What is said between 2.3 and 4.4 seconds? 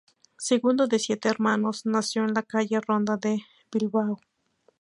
la calle Ronda de Bilbao.